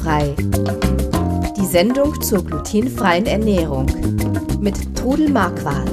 [0.00, 0.34] Glutenfrei.
[1.56, 3.86] Die Sendung zur glutenfreien Ernährung
[4.60, 5.90] mit Trudel Marquardt.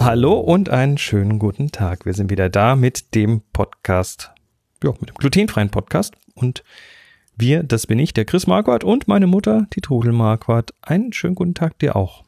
[0.00, 2.04] Hallo und einen schönen guten Tag.
[2.04, 4.32] Wir sind wieder da mit dem Podcast,
[4.82, 6.14] ja, mit dem glutenfreien Podcast.
[6.34, 6.64] Und
[7.36, 10.74] wir, das bin ich, der Chris Marquardt und meine Mutter, die Trudel Marquardt.
[10.82, 12.24] Einen schönen guten Tag dir auch.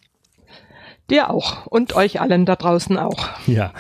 [1.11, 3.29] Dir auch und euch allen da draußen auch.
[3.47, 3.73] Ja.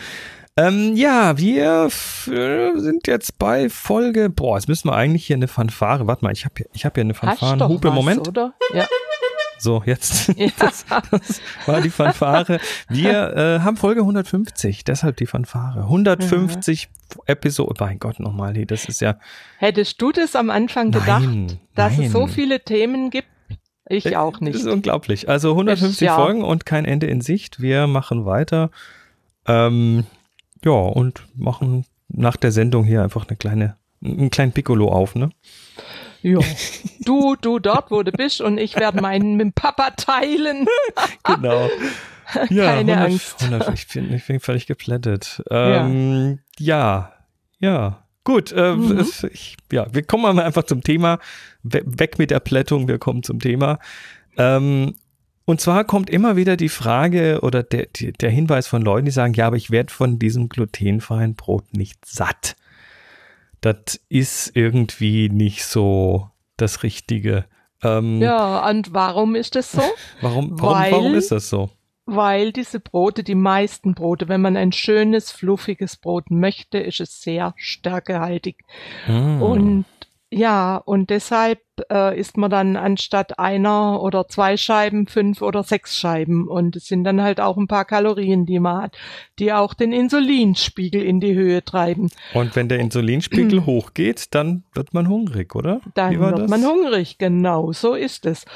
[0.58, 4.30] Ähm, ja, wir sind jetzt bei Folge.
[4.30, 6.06] Boah, jetzt müssen wir eigentlich hier eine Fanfare.
[6.06, 7.90] Warte mal, ich habe hier, ich hab hier eine Fanfarenhupe.
[7.90, 8.26] Moment.
[8.26, 8.54] Oder?
[8.72, 8.86] Ja.
[9.58, 10.28] So, jetzt.
[10.36, 10.48] Ja.
[10.58, 12.58] Das, das, war die Fanfare.
[12.88, 15.82] Wir äh, haben Folge 150, deshalb die Fanfare.
[15.84, 17.22] 150 ja.
[17.26, 17.76] Episoden.
[17.78, 19.18] Mein Gott, nochmal, das ist ja.
[19.58, 22.06] Hättest du das am Anfang gedacht, nein, dass nein.
[22.06, 23.28] es so viele Themen gibt?
[23.88, 24.54] Ich äh, auch nicht.
[24.54, 25.28] Das ist unglaublich.
[25.28, 26.16] Also 150 ich, ja.
[26.16, 27.60] Folgen und kein Ende in Sicht.
[27.60, 28.70] Wir machen weiter.
[29.46, 30.04] Ähm,
[30.64, 35.30] ja, und machen nach der Sendung hier einfach eine kleine, einen kleinen Piccolo auf, ne?
[36.22, 36.40] Ja.
[37.00, 40.66] Du, du dort, wo du bist und ich werde meinen mit Papa teilen.
[41.24, 41.68] genau.
[42.50, 43.42] Ja, Keine 100, Angst.
[43.44, 45.40] 100, ich, bin, ich bin völlig geplättet.
[45.50, 47.12] Ähm, ja.
[47.60, 48.02] ja, ja.
[48.24, 49.06] Gut, äh, mhm.
[49.30, 51.20] ich, ja, wir kommen mal einfach zum Thema.
[51.62, 53.78] Weg mit der Plättung, wir kommen zum Thema.
[54.36, 54.96] Ähm,
[55.46, 59.32] und zwar kommt immer wieder die Frage oder der, der Hinweis von Leuten, die sagen,
[59.34, 62.56] ja, aber ich werde von diesem glutenfreien Brot nicht satt.
[63.60, 67.44] Das ist irgendwie nicht so das Richtige.
[67.80, 69.82] Ähm, ja, und warum ist das so?
[70.20, 71.70] warum, warum, weil, warum ist das so?
[72.06, 77.22] Weil diese Brote, die meisten Brote, wenn man ein schönes, fluffiges Brot möchte, ist es
[77.22, 78.64] sehr stärkehaltig.
[79.06, 79.42] Mm.
[79.42, 79.84] Und
[80.30, 81.60] ja, und deshalb
[81.90, 86.48] äh, isst man dann anstatt einer oder zwei Scheiben fünf oder sechs Scheiben.
[86.48, 88.98] Und es sind dann halt auch ein paar Kalorien, die man hat,
[89.38, 92.10] die auch den Insulinspiegel in die Höhe treiben.
[92.34, 95.80] Und wenn der Insulinspiegel hochgeht, dann wird man hungrig, oder?
[95.94, 96.50] Dann wird das?
[96.50, 98.46] man hungrig, genau, so ist es.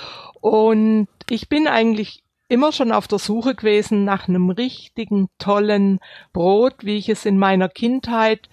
[0.40, 6.00] Und ich bin eigentlich immer schon auf der Suche gewesen nach einem richtigen, tollen
[6.32, 8.48] Brot, wie ich es in meiner Kindheit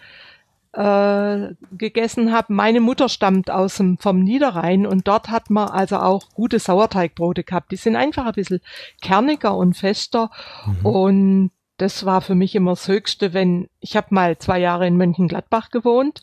[0.78, 2.54] äh, gegessen habe.
[2.54, 7.44] Meine Mutter stammt aus dem, vom Niederrhein und dort hat man also auch gute Sauerteigbrote
[7.44, 7.72] gehabt.
[7.72, 8.62] Die sind einfach ein bisschen
[9.02, 10.30] kerniger und fester
[10.66, 10.86] mhm.
[10.86, 14.98] und das war für mich immer das Höchste, wenn ich habe mal zwei Jahre in
[14.98, 16.22] Mönchengladbach gewohnt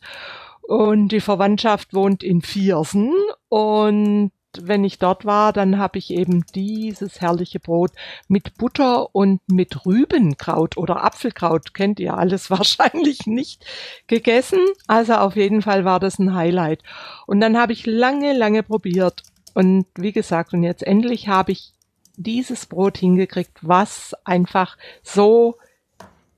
[0.62, 3.12] und die Verwandtschaft wohnt in Viersen
[3.48, 4.30] und
[4.62, 7.92] wenn ich dort war, dann habe ich eben dieses herrliche Brot
[8.28, 13.64] mit Butter und mit Rübenkraut oder Apfelkraut, kennt ihr alles wahrscheinlich nicht,
[14.06, 14.60] gegessen.
[14.86, 16.82] Also auf jeden Fall war das ein Highlight.
[17.26, 19.22] Und dann habe ich lange, lange probiert.
[19.54, 21.72] Und wie gesagt, und jetzt endlich habe ich
[22.16, 25.56] dieses Brot hingekriegt, was einfach so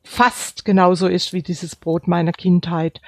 [0.03, 3.00] fast genauso ist wie dieses Brot meiner Kindheit.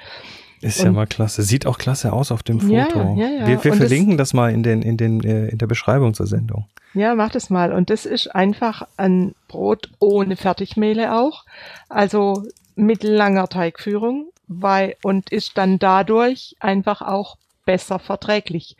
[0.61, 1.43] Ist und ja mal klasse.
[1.43, 2.73] Sieht auch klasse aus auf dem Foto.
[2.73, 3.47] Ja, ja, ja.
[3.47, 6.27] Wir, wir verlinken das, das, mal in, den, in, den, äh, in der Beschreibung zur
[6.27, 6.65] Sendung.
[6.93, 7.71] Ja, mach das mal.
[7.71, 11.45] Und das ist einfach ein Brot ohne Fertigmehle auch.
[11.87, 12.43] Also
[12.75, 18.75] mit langer Teigführung weil, und ist dann dadurch einfach auch besser verträglich.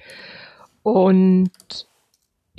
[0.83, 1.51] Und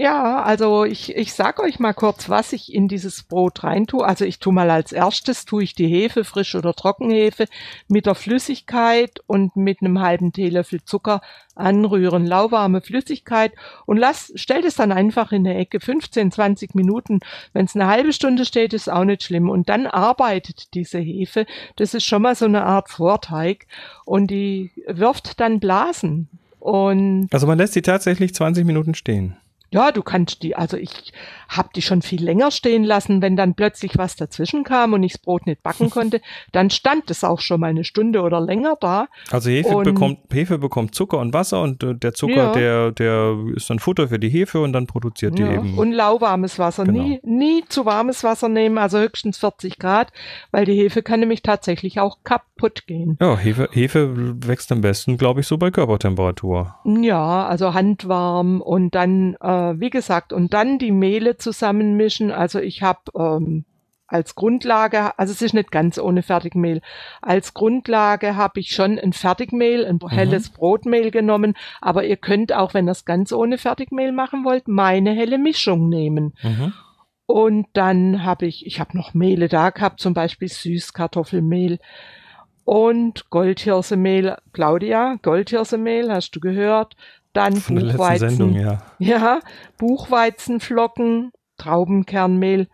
[0.01, 4.03] ja, also ich, ich sag euch mal kurz, was ich in dieses Brot rein tue.
[4.03, 7.45] Also ich tue mal als erstes, tue ich die Hefe, frisch oder Trockenhefe,
[7.87, 11.21] mit der Flüssigkeit und mit einem halben Teelöffel Zucker
[11.55, 13.53] anrühren, lauwarme Flüssigkeit
[13.85, 17.21] und lass, stellt es dann einfach in der Ecke 15, 20 Minuten.
[17.53, 19.51] Wenn es eine halbe Stunde steht, ist auch nicht schlimm.
[19.51, 21.45] Und dann arbeitet diese Hefe.
[21.77, 23.67] Das ist schon mal so eine Art Vorteig
[24.07, 26.31] und die wirft dann Blasen.
[26.59, 29.37] Und also man lässt sie tatsächlich 20 Minuten stehen.
[29.73, 31.13] Ja, du kannst die, also ich
[31.49, 35.13] habe die schon viel länger stehen lassen, wenn dann plötzlich was dazwischen kam und ich
[35.13, 36.21] das Brot nicht backen konnte,
[36.53, 39.09] dann stand es auch schon mal eine Stunde oder länger da.
[39.31, 42.53] Also Hefe und, bekommt Hefe bekommt Zucker und Wasser und äh, der Zucker, ja.
[42.53, 45.53] der der ist dann Futter für die Hefe und dann produziert die ja.
[45.53, 45.79] eben.
[45.79, 47.03] Und lauwarmes Wasser, genau.
[47.03, 50.13] nie nie zu warmes Wasser nehmen, also höchstens 40 Grad,
[50.51, 53.19] weil die Hefe kann nämlich tatsächlich auch kaputt gehen.
[53.21, 54.11] Ja, Hefe Hefe
[54.47, 56.77] wächst am besten, glaube ich, so bei Körpertemperatur.
[56.85, 62.31] Ja, also handwarm und dann äh, wie gesagt, und dann die Mehle zusammenmischen.
[62.31, 63.65] Also ich habe ähm,
[64.11, 66.83] als Grundlage, also es ist nicht ganz ohne Fertigmehl.
[67.23, 70.09] Als Grundlage habe ich schon ein Fertigmehl, ein mhm.
[70.09, 74.69] helles Brotmehl genommen, aber ihr könnt auch, wenn ihr es ganz ohne Fertigmehl machen wollt,
[74.69, 76.35] meine helle Mischung nehmen.
[76.43, 76.73] Mhm.
[77.27, 81.79] Und dann habe ich, ich habe noch Mehle da gehabt, zum Beispiel Süßkartoffelmehl
[82.65, 84.37] und Goldhirsemehl.
[84.53, 86.97] Claudia, Goldhirsemehl, hast du gehört?
[87.33, 88.31] Dann Von Buchweizen.
[88.31, 88.83] Sendung, ja.
[88.99, 89.41] ja,
[89.79, 92.69] Buchweizenflocken, Traubenkernmehl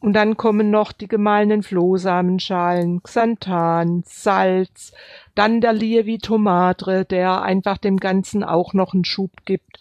[0.00, 4.92] Und dann kommen noch die gemahlenen Flohsamenschalen, Xanthan, Salz,
[5.34, 9.78] dann der Lievi Tomatre, der einfach dem Ganzen auch noch einen Schub gibt.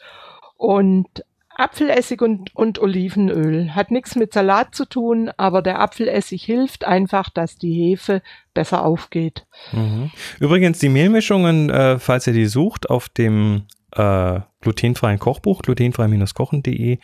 [0.58, 1.24] Und
[1.60, 3.76] Apfelessig und, und Olivenöl.
[3.76, 8.22] Hat nichts mit Salat zu tun, aber der Apfelessig hilft einfach, dass die Hefe
[8.54, 9.46] besser aufgeht.
[9.72, 10.12] Mhm.
[10.40, 17.00] Übrigens, die Mehlmischungen, äh, falls ihr die sucht, auf dem äh, glutenfreien Kochbuch, glutenfrei-kochen.de,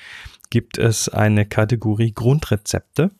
[0.49, 3.11] gibt es eine Kategorie Grundrezepte.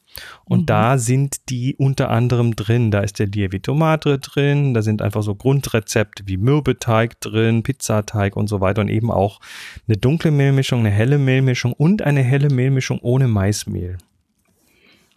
[0.43, 0.65] Und mhm.
[0.67, 2.91] da sind die unter anderem drin.
[2.91, 8.47] Da ist der Lievitomato drin, da sind einfach so Grundrezepte wie Mürbeteig drin, Pizzateig und
[8.47, 9.39] so weiter und eben auch
[9.87, 13.97] eine dunkle Mehlmischung, eine helle Mehlmischung und eine helle Mehlmischung ohne Maismehl.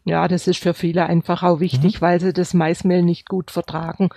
[0.05, 2.01] Ja, das ist für viele einfach auch wichtig, mhm.
[2.01, 4.09] weil sie das Maismehl nicht gut vertragen.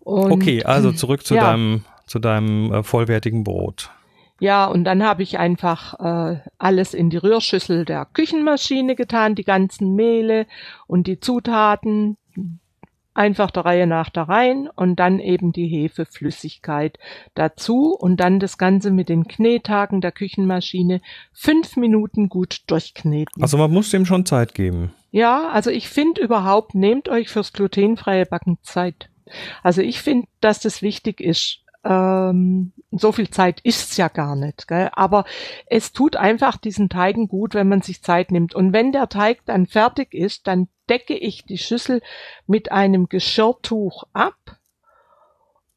[0.00, 1.50] Und, okay, also zurück zu ja.
[1.50, 3.90] deinem, zu deinem äh, vollwertigen Brot.
[4.40, 9.44] Ja, und dann habe ich einfach äh, alles in die Rührschüssel der Küchenmaschine getan, die
[9.44, 10.46] ganzen Mehle
[10.86, 12.16] und die Zutaten
[13.12, 16.98] einfach der Reihe nach da rein und dann eben die Hefeflüssigkeit
[17.34, 21.02] dazu und dann das Ganze mit den Knetagen der Küchenmaschine
[21.32, 23.42] fünf Minuten gut durchkneten.
[23.42, 24.92] Also man muss dem schon Zeit geben.
[25.10, 29.10] Ja, also ich finde überhaupt, nehmt euch fürs glutenfreie Backen Zeit.
[29.62, 34.68] Also ich finde, dass das wichtig ist ähm, so viel Zeit ist's ja gar nicht,
[34.68, 34.90] gell?
[34.92, 35.24] aber
[35.66, 38.54] es tut einfach diesen Teigen gut, wenn man sich Zeit nimmt.
[38.54, 42.02] Und wenn der Teig dann fertig ist, dann decke ich die Schüssel
[42.46, 44.58] mit einem Geschirrtuch ab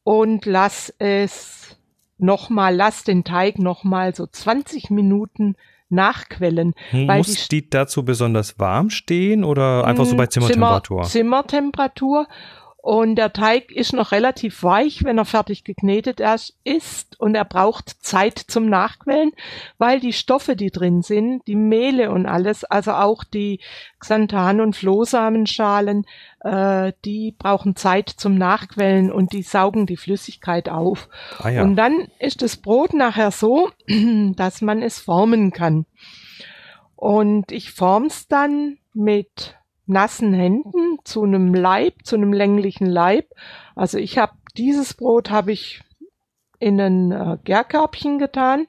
[0.02, 1.76] und lass es
[2.18, 5.56] nochmal, lass den Teig nochmal so 20 Minuten
[5.88, 6.74] nachquellen.
[6.92, 11.02] Muss die, die, dazu besonders warm stehen oder einfach so bei Zimmertemperatur?
[11.04, 12.26] Zimmer, Zimmertemperatur
[12.84, 16.20] und der Teig ist noch relativ weich, wenn er fertig geknetet
[16.64, 17.18] ist.
[17.18, 19.32] Und er braucht Zeit zum Nachquellen,
[19.78, 23.60] weil die Stoffe, die drin sind, die Mehle und alles, also auch die
[24.00, 26.04] Xanthan- und Flohsamenschalen,
[26.40, 31.08] äh, die brauchen Zeit zum Nachquellen und die saugen die Flüssigkeit auf.
[31.38, 31.62] Ah ja.
[31.62, 33.70] Und dann ist das Brot nachher so,
[34.36, 35.86] dass man es formen kann.
[36.96, 43.26] Und ich form's dann mit nassen Händen zu einem Leib, zu einem länglichen Leib.
[43.74, 45.82] Also ich habe dieses Brot habe ich
[46.58, 48.66] in ein äh, Gärkörbchen getan.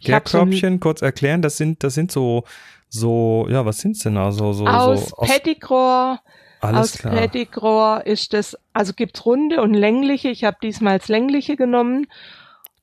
[0.00, 2.44] Ich Gärkörbchen, so kurz erklären, das sind das sind so
[2.88, 6.18] so ja, was sind's denn also so aus so, aus Petitgras
[6.60, 7.14] alles aus klar.
[7.14, 10.28] Petitgras ist das, also gibt's runde und längliche.
[10.28, 12.06] Ich habe diesmal das längliche genommen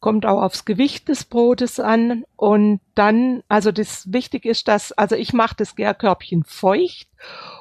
[0.06, 5.16] kommt auch aufs Gewicht des Brotes an und dann, also das wichtig ist, dass, also
[5.16, 7.08] ich mache das Gärkörbchen feucht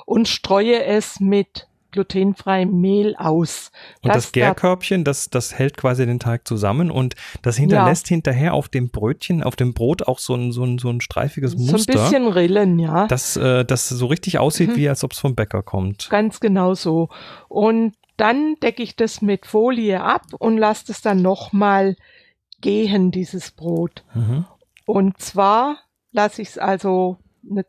[0.05, 3.73] und streue es mit glutenfreiem Mehl aus.
[4.03, 8.17] Und das Gärkörbchen, das, das hält quasi den Teig zusammen und das hinterlässt ja.
[8.17, 11.57] hinterher auf dem Brötchen, auf dem Brot auch so ein, so ein, so ein streifiges
[11.57, 11.95] Muster.
[11.95, 13.07] So ein bisschen Rillen, ja.
[13.07, 14.77] Das, äh, das so richtig aussieht, mhm.
[14.77, 16.11] wie als ob es vom Bäcker kommt.
[16.11, 17.09] Ganz genau so.
[17.49, 21.97] Und dann decke ich das mit Folie ab und lasse es dann nochmal
[22.65, 24.05] gehen, dieses Brot.
[24.15, 24.47] Mhm.
[24.87, 25.77] Und zwar
[26.13, 27.67] lasse ich es also ne,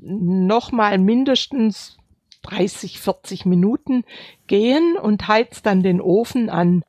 [0.00, 1.96] nochmal mindestens
[2.42, 4.04] 30, 40 Minuten
[4.48, 6.82] gehen und heiz dann den Ofen an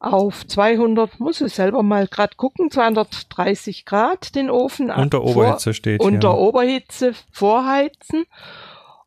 [0.00, 5.74] auf 200, muss ich selber mal gerade gucken, 230 Grad den Ofen Unter vor, Oberhitze
[5.74, 6.34] steht Unter ja.
[6.34, 8.24] Oberhitze vorheizen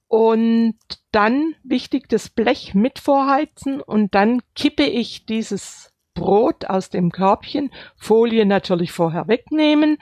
[0.07, 0.77] und
[1.11, 7.69] dann wichtig das Blech mit vorheizen und dann kippe ich dieses Brot aus dem Körbchen,
[7.95, 9.99] Folie natürlich vorher wegnehmen,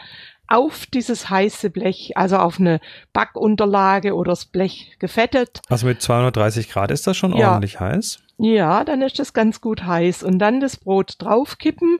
[0.47, 2.79] auf dieses heiße Blech, also auf eine
[3.11, 5.61] Backunterlage oder das Blech gefettet.
[5.67, 7.49] Also mit 230 Grad ist das schon ja.
[7.49, 8.19] ordentlich heiß?
[8.37, 10.23] Ja, dann ist das ganz gut heiß.
[10.23, 11.97] Und dann das Brot draufkippen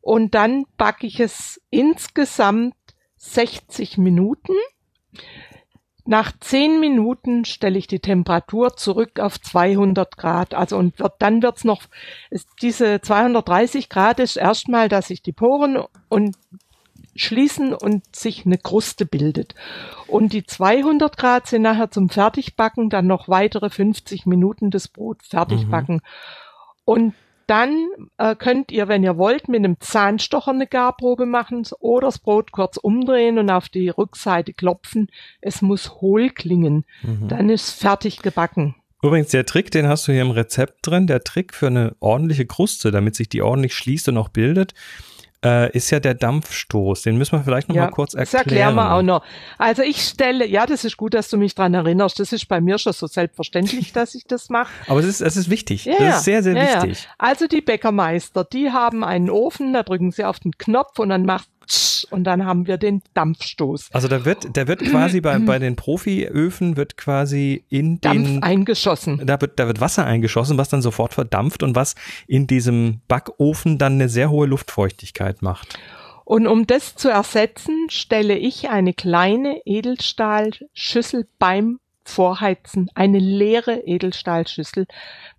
[0.00, 2.74] und dann backe ich es insgesamt
[3.16, 4.52] 60 Minuten.
[6.06, 10.54] Nach zehn Minuten stelle ich die Temperatur zurück auf 200 Grad.
[10.54, 11.82] Also und wird, dann wird's noch,
[12.30, 16.36] ist diese 230 Grad ist erstmal, dass sich die Poren und
[17.16, 19.54] schließen und sich eine Kruste bildet.
[20.06, 25.22] Und die 200 Grad sind nachher zum Fertigbacken, dann noch weitere 50 Minuten das Brot
[25.22, 25.96] fertigbacken.
[25.96, 26.02] Mhm.
[26.84, 27.14] Und
[27.46, 27.88] dann
[28.18, 32.52] äh, könnt ihr, wenn ihr wollt, mit einem Zahnstocher eine Garprobe machen oder das Brot
[32.52, 35.08] kurz umdrehen und auf die Rückseite klopfen.
[35.40, 36.84] Es muss hohl klingen.
[37.02, 37.28] Mhm.
[37.28, 38.74] Dann ist fertig gebacken.
[39.02, 42.46] Übrigens, der Trick, den hast du hier im Rezept drin, der Trick für eine ordentliche
[42.46, 44.74] Kruste, damit sich die ordentlich schließt und auch bildet,
[45.44, 47.02] äh, ist ja der Dampfstoß.
[47.02, 48.32] Den müssen wir vielleicht noch ja, mal kurz erklären.
[48.32, 49.24] Das erklären wir auch noch.
[49.58, 52.18] Also ich stelle, ja, das ist gut, dass du mich dran erinnerst.
[52.20, 54.72] Das ist bei mir schon so selbstverständlich, dass ich das mache.
[54.88, 55.84] Aber es ist, es ist wichtig.
[55.84, 57.08] Ja, das ist sehr, sehr ja, wichtig.
[57.18, 61.24] Also die Bäckermeister, die haben einen Ofen, da drücken sie auf den Knopf und dann
[61.24, 61.48] macht
[62.10, 63.90] und dann haben wir den Dampfstoß.
[63.92, 68.42] Also da wird, da wird quasi bei, bei den Profiöfen wird quasi in Dampf den
[68.42, 69.26] eingeschossen.
[69.26, 71.94] da wird, da wird Wasser eingeschossen, was dann sofort verdampft und was
[72.26, 75.78] in diesem Backofen dann eine sehr hohe Luftfeuchtigkeit macht.
[76.24, 84.86] Und um das zu ersetzen, stelle ich eine kleine Edelstahlschüssel beim Vorheizen, eine leere Edelstahlschüssel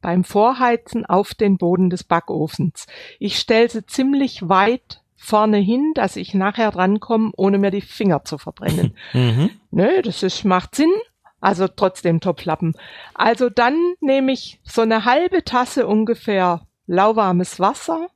[0.02, 2.88] beim Vorheizen auf den Boden des Backofens.
[3.20, 8.24] Ich stelle sie ziemlich weit vorne hin, dass ich nachher drankomme, ohne mir die Finger
[8.24, 8.96] zu verbrennen.
[9.14, 9.50] Mhm.
[9.72, 10.92] Nö, das ist, macht Sinn.
[11.40, 12.74] Also trotzdem Topflappen.
[13.14, 18.08] Also dann nehme ich so eine halbe Tasse ungefähr lauwarmes Wasser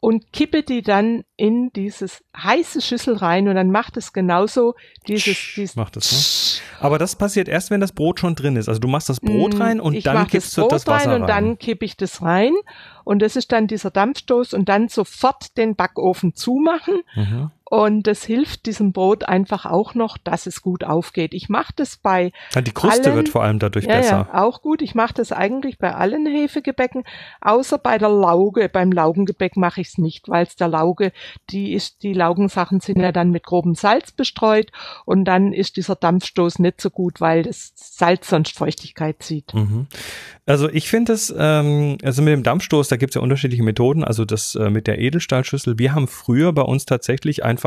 [0.00, 4.74] und kippe die dann in dieses heiße Schüssel rein und dann macht es genauso
[5.08, 6.62] dieses, dieses Macht es, ne?
[6.80, 8.68] Aber das passiert erst, wenn das Brot schon drin ist.
[8.68, 10.86] Also du machst das Brot rein und Mm, ich dann kippst das du Brot das
[10.88, 11.22] Wasser rein.
[11.22, 12.52] und dann kippe ich das rein
[13.04, 17.50] und das ist dann dieser Dampfstoß und dann sofort den Backofen zumachen Mhm.
[17.72, 21.32] Und das hilft diesem Brot einfach auch noch, dass es gut aufgeht.
[21.32, 24.28] Ich mache das bei Ja, die Kruste allen- wird vor allem dadurch ja, besser.
[24.30, 24.82] ja, auch gut.
[24.82, 27.04] Ich mache das eigentlich bei allen Hefegebäcken,
[27.40, 28.68] außer bei der Lauge.
[28.68, 31.12] Beim Laugengebäck mache ich es nicht, weil es der Lauge,
[31.48, 34.70] die ist, die Laugensachen sind ja dann mit grobem Salz bestreut
[35.06, 39.54] und dann ist dieser Dampfstoß nicht so gut, weil das Salz sonst Feuchtigkeit zieht.
[39.54, 39.86] Mhm.
[40.44, 44.04] Also ich finde es, ähm, also mit dem Dampfstoß, da gibt es ja unterschiedliche Methoden.
[44.04, 47.61] Also das äh, mit der Edelstahlschüssel, wir haben früher bei uns tatsächlich einfach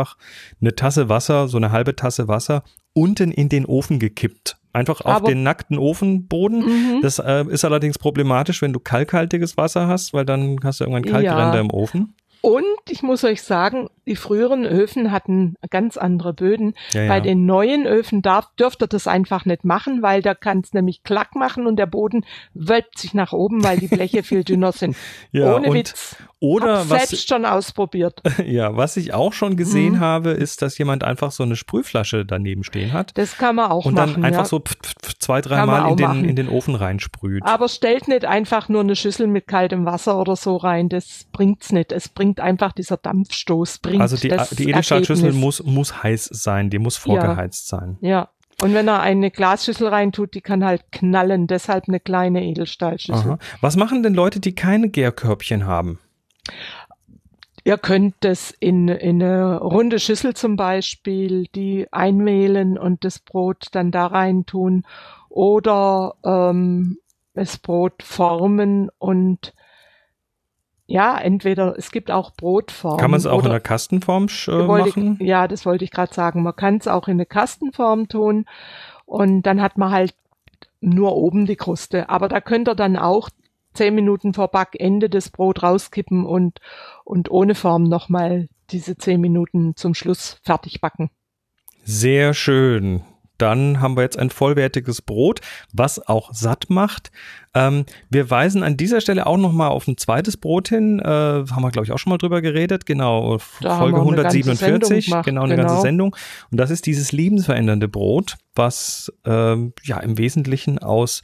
[0.61, 4.57] eine Tasse Wasser, so eine halbe Tasse Wasser unten in den Ofen gekippt.
[4.73, 6.59] Einfach auf Aber- den nackten Ofenboden.
[6.59, 7.01] Mhm.
[7.01, 11.03] Das äh, ist allerdings problematisch, wenn du kalkhaltiges Wasser hast, weil dann hast du irgendwann
[11.23, 11.33] Ja.
[11.33, 12.13] Kalkränder im Ofen.
[12.41, 16.75] Und ich muss euch sagen, die früheren Öfen hatten ganz andere Böden.
[16.93, 17.19] Ja, Bei ja.
[17.21, 21.01] den neuen Öfen darf, dürft ihr das einfach nicht machen, weil da kann es nämlich
[21.01, 22.23] Klack machen und der Boden
[22.53, 24.95] wölbt sich nach oben, weil die Bleche viel dünner sind.
[25.31, 26.17] Ja, Ohne und- Witz.
[26.39, 28.21] Oder Hab was, selbst schon ausprobiert.
[28.45, 29.99] ja, was ich auch schon gesehen Mhm.
[29.99, 33.85] habe, ist, dass jemand einfach so eine Sprühflasche daneben stehen hat Das kann man auch
[33.85, 34.15] und machen.
[34.15, 34.45] dann einfach ja.
[34.45, 36.25] so pf, pf, zwei, dreimal in auch den, machen.
[36.25, 37.41] in den Ofen reinsprüht.
[37.45, 40.89] Aber stellt nicht einfach nur eine Schüssel mit kaltem Wasser oder so rein.
[40.89, 41.91] Das bringt's nicht.
[41.91, 43.79] Es bringt einfach dieser Dampfstoß.
[43.79, 47.97] Bringt Also die, das die Edelstahlschüssel muss, muss heiß sein, die muss vorgeheizt sein.
[48.01, 48.29] Ja.
[48.61, 51.47] Und wenn er eine Glasschüssel reintut, die kann halt knallen.
[51.47, 53.31] Deshalb eine kleine Edelstahlschüssel.
[53.31, 53.39] Aha.
[53.61, 55.99] Was machen denn Leute, die keine Gärkörbchen haben?
[57.63, 63.67] Ihr könnt das in, in eine runde Schüssel zum Beispiel, die einmehlen und das Brot
[63.71, 64.83] dann da rein tun
[65.29, 66.99] oder ähm,
[67.33, 69.53] das Brot formen und
[70.87, 72.99] ja, entweder es gibt auch Brotformen.
[72.99, 75.17] Kann man es auch in einer Kastenform äh, machen?
[75.19, 76.43] Ich, ja, das wollte ich gerade sagen.
[76.43, 78.45] Man kann es auch in eine Kastenform tun
[79.05, 80.13] und dann hat man halt
[80.81, 82.09] nur oben die Kruste.
[82.09, 83.29] Aber da könnt ihr dann auch
[83.75, 86.59] zehn Minuten vor Backende das Brot rauskippen und,
[87.03, 91.09] und ohne Form nochmal diese zehn Minuten zum Schluss fertig backen.
[91.83, 93.03] Sehr schön.
[93.37, 95.41] Dann haben wir jetzt ein vollwertiges Brot,
[95.73, 97.11] was auch satt macht.
[97.53, 100.99] Ähm, wir weisen an dieser Stelle auch nochmal auf ein zweites Brot hin.
[100.99, 102.85] Äh, haben wir, glaube ich, auch schon mal drüber geredet.
[102.85, 104.57] Genau, Da Folge haben wir eine ganze 147.
[104.57, 105.67] Sendung gemacht, genau, eine genau.
[105.67, 106.15] ganze Sendung.
[106.49, 111.21] Und das ist dieses lebensverändernde Brot, was ähm, ja im Wesentlichen aus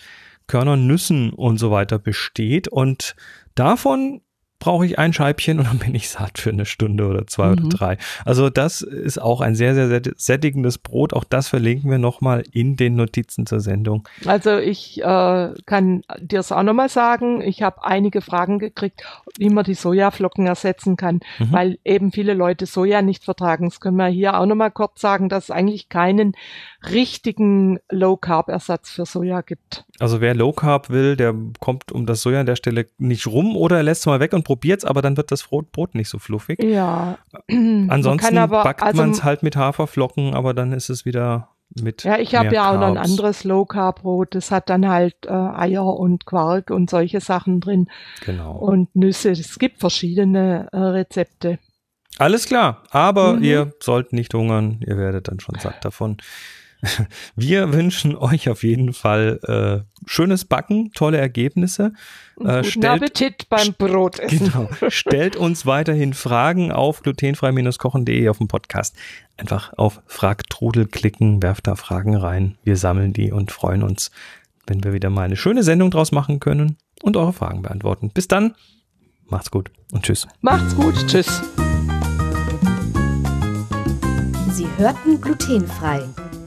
[0.51, 2.67] Körnern, Nüssen und so weiter besteht.
[2.67, 3.15] Und
[3.55, 4.19] davon
[4.61, 7.51] brauche ich ein Scheibchen und dann bin ich satt für eine Stunde oder zwei Mhm.
[7.65, 7.97] oder drei.
[8.23, 11.11] Also das ist auch ein sehr, sehr, sehr sättigendes Brot.
[11.13, 14.07] Auch das verlinken wir nochmal in den Notizen zur Sendung.
[14.25, 19.01] Also ich äh, kann dir es auch nochmal sagen, ich habe einige Fragen gekriegt,
[19.37, 21.51] wie man die Sojaflocken ersetzen kann, Mhm.
[21.51, 23.65] weil eben viele Leute Soja nicht vertragen.
[23.67, 26.33] Das können wir hier auch nochmal kurz sagen, dass es eigentlich keinen
[26.91, 29.85] richtigen Low-Carb-Ersatz für Soja gibt.
[29.99, 33.55] Also wer Low Carb will, der kommt um das Soja an der Stelle nicht rum
[33.55, 36.09] oder er lässt es mal weg und probiert's, aber dann wird das Brot, Brot nicht
[36.09, 36.61] so fluffig.
[36.61, 37.17] Ja.
[37.47, 41.49] Ansonsten man aber, backt also, man es halt mit Haferflocken, aber dann ist es wieder
[41.81, 43.09] mit Ja, ich habe ja auch noch ein Carbs.
[43.11, 44.35] anderes Low-Carb-Brot.
[44.35, 47.87] Das hat dann halt äh, Eier und Quark und solche Sachen drin
[48.25, 48.57] Genau.
[48.57, 49.31] und Nüsse.
[49.31, 51.59] Es gibt verschiedene äh, Rezepte.
[52.17, 53.43] Alles klar, aber Mhm.
[53.43, 56.17] ihr sollt nicht hungern, ihr werdet dann schon satt davon.
[57.35, 59.39] Wir wünschen euch auf jeden Fall
[59.85, 61.93] äh, schönes Backen, tolle Ergebnisse.
[62.39, 64.39] Äh, guten stellt- Appetit beim Brotessen.
[64.51, 64.69] Genau.
[64.89, 68.95] Stellt uns weiterhin Fragen auf glutenfrei-kochen.de auf dem Podcast.
[69.37, 72.57] Einfach auf Fragtrudel klicken, werft da Fragen rein.
[72.63, 74.11] Wir sammeln die und freuen uns,
[74.67, 78.09] wenn wir wieder mal eine schöne Sendung draus machen können und eure Fragen beantworten.
[78.13, 78.55] Bis dann,
[79.27, 80.27] macht's gut und tschüss.
[80.41, 80.95] Macht's gut.
[81.07, 81.41] Tschüss.
[84.53, 86.03] Sie hörten glutenfrei.